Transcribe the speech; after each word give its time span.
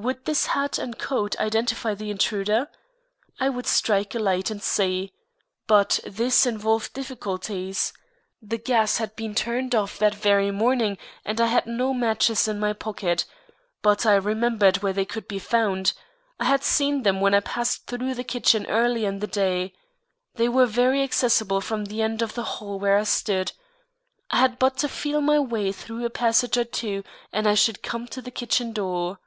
Would 0.00 0.26
this 0.26 0.46
hat 0.46 0.78
and 0.78 0.96
coat 0.96 1.36
identify 1.40 1.92
the 1.92 2.08
intruder? 2.12 2.68
I 3.40 3.48
would 3.48 3.66
strike 3.66 4.14
a 4.14 4.20
light 4.20 4.48
and 4.48 4.62
see. 4.62 5.12
But 5.66 5.98
this 6.06 6.46
involved 6.46 6.92
difficulties. 6.92 7.92
The 8.40 8.58
gas 8.58 8.98
had 8.98 9.16
been 9.16 9.34
turned 9.34 9.74
off 9.74 9.98
that 9.98 10.14
very 10.14 10.52
morning 10.52 10.98
and 11.24 11.40
I 11.40 11.46
had 11.46 11.66
no 11.66 11.92
matches 11.92 12.46
in 12.46 12.60
my 12.60 12.74
pocket. 12.74 13.24
But 13.82 14.06
I 14.06 14.14
remembered 14.14 14.84
where 14.84 14.92
they 14.92 15.04
could 15.04 15.26
be 15.26 15.40
found. 15.40 15.94
I 16.38 16.44
had 16.44 16.62
seen 16.62 17.02
them 17.02 17.20
when 17.20 17.34
I 17.34 17.40
passed 17.40 17.88
through 17.88 18.14
the 18.14 18.22
kitchen 18.22 18.66
earlier 18.68 19.08
in 19.08 19.18
the 19.18 19.26
day. 19.26 19.72
They 20.36 20.48
were 20.48 20.66
very 20.66 21.02
accessible 21.02 21.60
from 21.60 21.86
the 21.86 22.02
end 22.02 22.22
of 22.22 22.34
the 22.34 22.44
hall 22.44 22.78
where 22.78 22.96
I 22.98 23.02
stood. 23.02 23.50
I 24.30 24.36
had 24.36 24.60
but 24.60 24.76
to 24.76 24.88
feel 24.88 25.20
my 25.20 25.40
way 25.40 25.72
through 25.72 26.04
a 26.04 26.08
passage 26.10 26.56
or 26.56 26.62
two 26.64 27.02
and 27.32 27.48
I 27.48 27.54
should 27.54 27.82
come 27.82 28.06
to 28.06 28.22
the 28.22 28.30
kitchen 28.30 28.72
door. 28.72 29.18